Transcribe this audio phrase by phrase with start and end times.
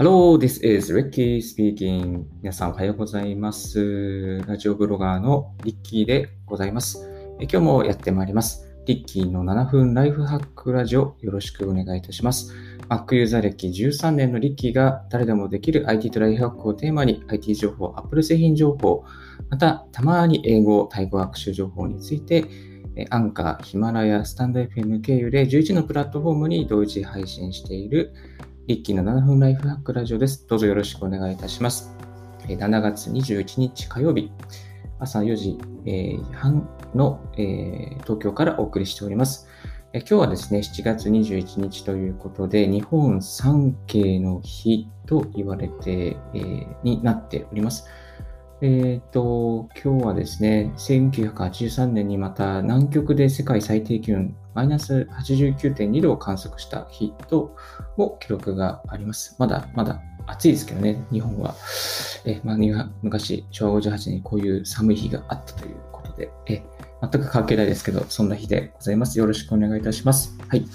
[0.00, 2.22] Hello, this is Ricky speaking.
[2.40, 4.40] 皆さんおはようございます。
[4.46, 7.04] ラジオブロガーのリッキーでございます。
[7.40, 8.72] 今日もやってまいります。
[8.86, 12.54] リッキーの7分ライフハックラジオよろしくお願いいたします。
[12.88, 19.04] Mac ユーザー歴13年のリッキーが誰でもできる IT とライフハックをテーマに IT 情報、Apple 製品情報、
[19.50, 22.44] またたまに英語、タイ語学習情報について
[23.10, 28.14] アンカー、ヒマラヤ、スタンド FM 経由で11のプラットフォームに同時配信している
[28.68, 30.46] リッキーの7分ライフハックラジオです。
[30.46, 31.96] どうぞよろしくお願いいたします。
[32.46, 34.30] 7月21日火曜日、
[34.98, 39.48] 朝4時、えー半の、えー東京からお送りしております。
[39.94, 47.86] え今日はですね、7月21日ということで、日本三景の日と言われて、えーになっております。
[48.60, 57.54] えっ、と、今日はですね、1983年にまた南極で世界最低気温マイナス89.2度を観測した日と
[57.96, 59.36] も記録があります。
[59.38, 61.54] まだまだ暑いですけどね、日本は。
[62.24, 62.56] えまあ、
[63.02, 66.64] 昔、昭和58年にこういう寒い日があったということで、え
[67.00, 69.20] 全く関係ないですけど、そんな日でございます。
[69.20, 70.36] よろしくお願いいたします。
[70.48, 70.66] はい。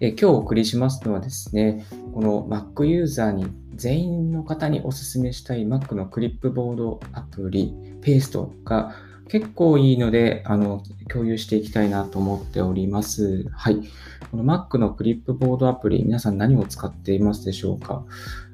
[0.00, 8.94] え今日お送りしますのはですね、この Mac ユーザーに全員の方にお勧めしたい Mac のクリップボードアプリ、ペーストが
[9.30, 13.48] 結構いいので、あの、共有していきたいなと思っております。
[13.52, 13.76] はい。
[14.30, 18.04] この Mac のクリップボードアプリ、皆さん何を使っていますでしょうか？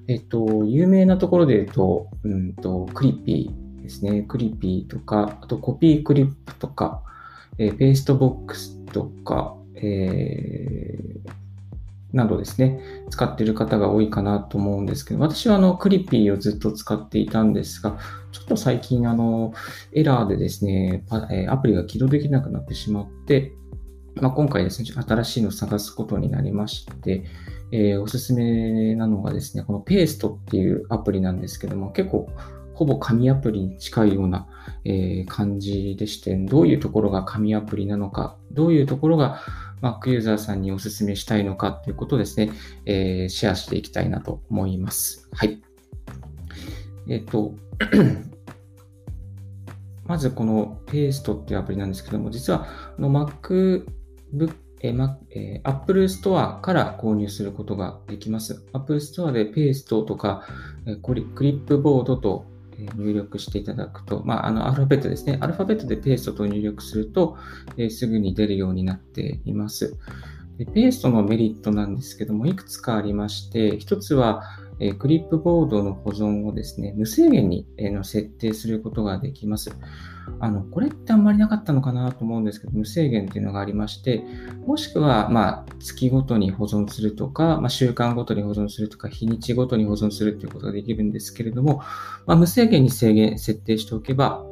[0.07, 4.23] えっと、有名なところで言うと、うんと、 Clipy ですね。
[4.23, 7.03] Clipy とか、あと CopyClip とか、
[7.59, 11.46] えー Pastebox とか、えー
[12.13, 17.99] などですね、使っている方が多いかなと思うんですけど、私はあの、 Clipy をずっと使っていたんですが、
[18.33, 19.53] ちょっと最近あの、
[19.93, 21.05] エラーでですね、
[21.49, 23.53] アプリが起動できなくなってしまって、
[24.15, 27.25] まあ、今回ですね、新しいのを探すことになりまして、
[27.73, 32.29] えーおすすめなのがですね、このペーストっていうアプリなんですけども、結構
[32.77, 34.47] ほぼ紙アプリに近いような、
[34.85, 39.41] えー感じでして、どういうところが紙アプリなのか、どういうところが
[39.81, 42.53] Mac ユーザーさんにお勧めしたいのかということをですね、
[42.85, 45.31] えーシェアしていきたいなと思います。
[45.33, 45.63] はい。
[47.09, 47.55] えっ、と、
[50.05, 52.67] まずこのペーストっていうアプリなんですけども、実は
[52.99, 53.87] の MacBook
[54.83, 58.65] えーまえー Apple Store から購入することができます。
[58.73, 60.47] Apple Store でペーストとか、
[60.87, 62.47] えークリップボードと
[62.97, 65.39] 入力していただくと、まあ、あのアルファベットですね。
[65.41, 67.37] アルファベットでペーストと入力すると、
[67.77, 69.97] えすぐに出るようになっています。
[70.59, 74.43] でペーストのメリットなんですけども、いくつかありまして、一つは、
[74.79, 79.71] えクリップボードの保存をですね、無制限に、えの設定することができます。
[80.41, 84.25] あの、これってあんまりなかったのかなと思うんですけど、無制限っていうのがありまして、
[84.67, 91.83] もしくは、まあ、月ごとに保存するとか、まあ、週間ごとに保存するとか、日にちごとに保存するっていうことができるんですけれども、
[92.27, 94.45] まあ、無制限に制限、設定しておけば、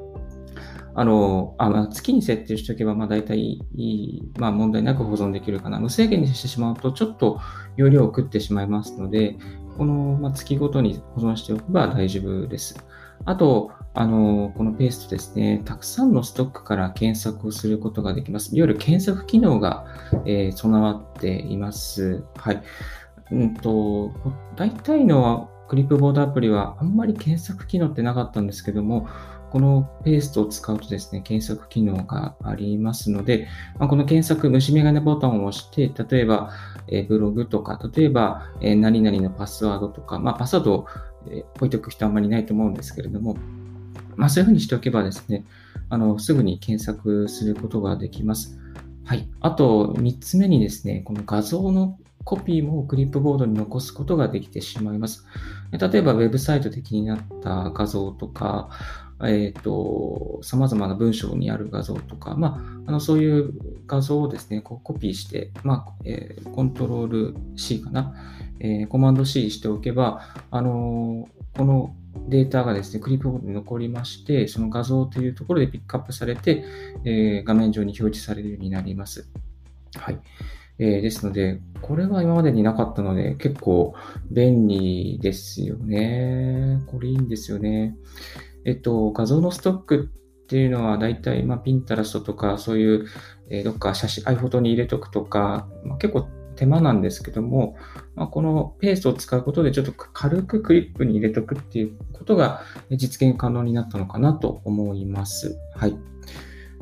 [0.97, 5.81] あの、あま、月に設定しておけば、まあ、大体いい、まあ、問題なく保存できるかな。
[5.81, 7.41] 無制限にしてしまうと、ちょっと
[7.77, 9.37] 容量を食ってしまいますので、
[9.77, 12.77] この、ま、月ごとに保存しておけば大丈夫です。
[13.25, 18.55] あと、あの、このペーストですね、たくさんのストックから検索をすることができます。
[18.57, 19.87] いわゆる検索機能が、
[20.27, 22.25] えー備わっています。
[22.37, 22.63] はい。
[23.31, 24.13] うんと、
[24.57, 29.09] 大体のクリップボードアプリはあんまり検索機能ってなかったんですけども、
[29.55, 33.47] このペーストを使うとですね、検索機能がありますので、
[33.79, 36.51] まあ、この検索、虫眼鏡ボタンを押して、例えば、
[36.89, 40.87] えブログとか、例えば、え何々のパスワードとか、まあ、パスワードを、
[41.31, 43.37] え置いておく人あんまりいないと思うんですけれども、
[44.17, 45.45] まあ、そういうふうにしておけばですね、
[45.89, 48.59] あの、すぐに検索することができます。
[49.05, 49.29] はい。
[49.39, 55.25] あと、3つ目にですね、この画像のコピーもクリップボードに残すことができてしまいます。
[55.71, 58.71] 例えば、ウェブサイトで気になった画像とか、
[59.23, 63.53] えっ、と、様々な文章にある画像とか、まあ、あの、そういう
[63.87, 68.15] 画像をですね、こうコピーして、まあ、えーコントロール C かな、
[68.61, 70.21] えーコマンド C しておけば、
[70.51, 71.95] あのこの
[72.29, 76.65] データがですね、クリップボードに残りまして、その画像というところでピックアップされて、
[77.05, 79.29] え画面上に表示されるようになります。
[79.97, 80.19] はい。
[80.79, 83.95] えーですので、これは今までになかったので、結構
[84.31, 86.81] 便利ですよね。
[86.87, 87.97] これいいんですよね。
[88.65, 90.11] えっと、画像のストック
[90.45, 93.07] っていうのは大体、まあ、ピンタラストとか、そういう、
[93.51, 97.77] えーどっか写真、iPhoto に入れとくとか、まあ、結構手間なんですけども、
[98.15, 105.59] まあ、このペーストを使うことでちょっと軽くクリップに入れとくっていうことが実現可能になったのかなと思います。
[105.75, 105.97] はい。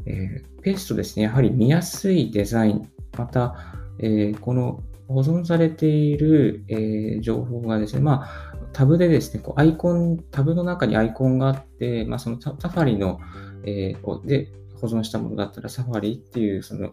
[0.07, 2.89] えーペーストですね、やはり見やすいデザイン、
[3.19, 3.57] また、
[3.99, 13.21] えーこの保存されている、えー、情報がですね、まあ、タブでですね、こうアイコン、タブの中にアイコンがあって、まあ、そのサファリの、
[13.65, 14.49] えー、で
[14.81, 16.93] 保存したものだったらサファリっていう、その、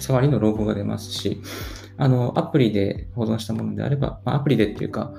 [0.00, 1.40] サファリのロゴが出ますし、
[1.96, 5.14] あの、アプリで保存したものであれば、まあ、アプリでっていうか、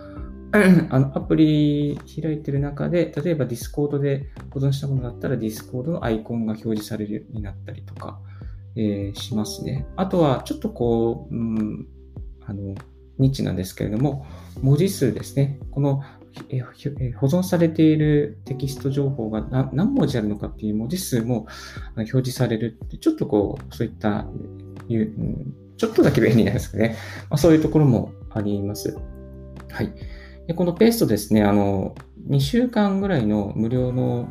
[0.89, 8.19] あのアプリ開いてる中で、例えば Discord で保存したものだったら Discord のアイコンが表示されるようになったりとか、
[8.75, 9.86] えー、しますね。
[9.95, 11.88] あとは、ちょっとこう、うん、
[12.45, 12.75] あの、
[13.18, 14.25] ニッチなんですけれども、
[14.62, 15.59] 文字数ですね。
[15.71, 16.03] この
[17.18, 21.47] 保存されているテキスト情報が何文字あるのかっていう文字数も
[21.95, 24.25] 表示されるって、ちょっとこう、そういった、
[25.77, 26.97] ちょっとだけ便利なんですかね。
[27.30, 28.97] まあ、そういうところもあります。
[29.71, 29.94] はい。
[30.47, 31.95] でこのペーストですね、あの、
[32.30, 34.30] 2週間ぐらいの無料の、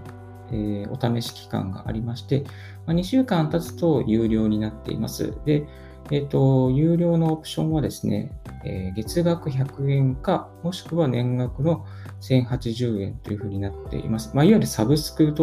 [0.50, 2.44] えー、お試し期間がありまして、
[2.86, 5.32] まあ、2週間経つと有料になっています。
[5.44, 5.66] で、
[6.10, 8.30] えっ、ー、と、有料のオプションはですね、
[8.64, 11.86] えー、月額100円か、もしくは年額の
[12.20, 14.30] 1080円というふうになっています。
[14.34, 15.34] まあ、いわゆるサブスク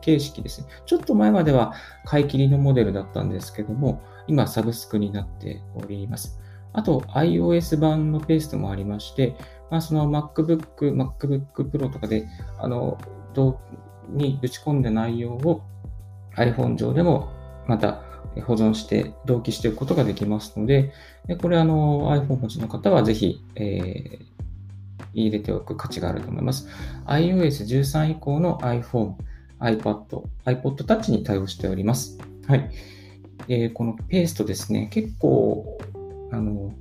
[0.00, 0.68] 形式ですね。
[0.86, 1.74] ちょっと前までは
[2.04, 6.40] 買い切りのモデルだったんですけども、今サブスクになっております。
[6.72, 9.36] あと、iOS 版のペーストもありまして、
[9.70, 12.26] まあ、その MacBook、MacBook Pro とかで、
[12.58, 12.98] あの、
[14.08, 15.62] に打ち込んだ内容を
[16.36, 17.28] iPhone 上でも
[17.66, 18.02] また
[18.40, 20.92] 保存して同期していくことができますので、
[21.40, 24.18] これあの iPhone 持ちの方はぜひ、えー、
[25.14, 26.68] 入れておく価値があると思います。
[27.06, 29.14] iOS13 以降の iPhone、
[29.60, 32.18] iPad、iPod Touch に対応しております。
[32.46, 32.70] はい。
[33.48, 35.78] えー、このペーストですね、結構、
[36.30, 36.74] あの、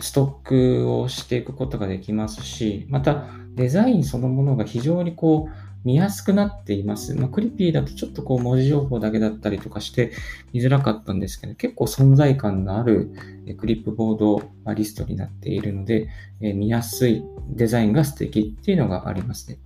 [0.00, 3.24] ストックをしていくことができますし、また
[3.54, 7.14] デザインそのものが非常にこう、見やすくなっています。
[7.14, 10.12] まあ、クリピーだとちょっとこう文字情報だけだったりとかして
[10.52, 13.12] 見づらかったんですけど、結構存在感のある
[13.58, 16.08] クリップボードリストになっているので、
[16.40, 19.58] え見やすいデザインが素敵っていうのがありますね。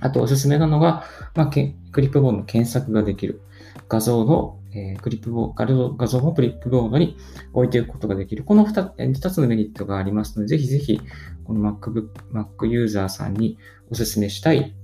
[0.00, 1.04] あとおすすめなのが、
[1.34, 3.40] まあ、クリップボードの検索ができる。
[3.88, 7.16] 画像の、え、クリップボード、画像をクリップボードに
[7.52, 8.44] 置いていくことができる。
[8.44, 11.00] この 2, 2つのメリットがありますので、ぜひぜひ、
[11.44, 13.56] この MacBook、Mac ユーザーさんに
[13.90, 14.74] お勧めしたい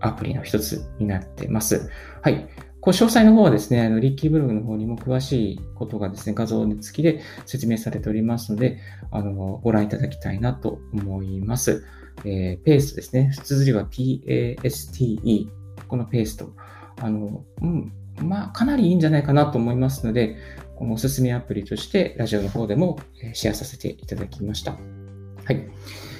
[0.00, 1.90] アプリの一つになっています。
[2.22, 2.48] はい。
[2.80, 8.78] こう詳細の方はですね、あのリッキーブログの方にも詳しいことがですね、画像付きで説明されておりますので、
[9.10, 11.84] あのご覧いただきたいなと思います。
[12.24, 13.32] えー、ペーストですね。
[13.42, 15.48] 綴りは PASTE。
[15.88, 16.52] このペースト。
[17.00, 20.36] あの、うん、まあ、かなりいいんじゃないかなと思いますので、
[20.76, 22.98] このおすすめアプリとしてラジオの方でも
[23.32, 24.72] シェアさせていただきました。
[24.72, 25.68] はい。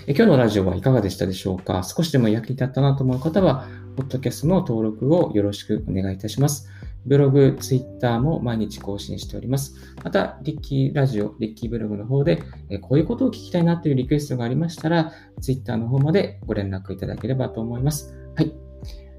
[0.09, 1.83] 今日のラジオはいかがでしたでしょうか？
[1.83, 3.67] 少しでも役に立ったなと思う方は、
[3.97, 6.69] ポッドキャストの登録をよろしくお願いいたします。
[7.07, 9.75] ブログ、ツイッターも毎日更新しております。
[10.05, 12.45] また、リッキーラジオ、リッキーブログの方で、
[12.83, 18.17] こういうことを聞きたいなというリクエストがありましたら、ツイッターの方までご連絡いただければと思います。
[18.37, 18.55] はい。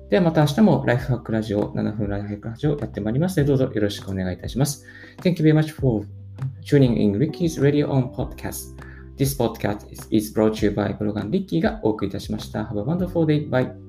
[0.09, 4.85] ではまた明日もライフハックラジオ、7分ライフハックラジオやってまいりますので、どうぞよろしくお願いいたします。
[5.17, 6.05] Thank you very much for
[6.63, 8.86] tuning in Ricky's Radio on Podcast.
[9.17, 12.65] This podcast is, brought to you by ブロガンリッキーがお送りいたしました。
[12.65, 13.49] Have a wonderful day.
[13.49, 13.86] Bye.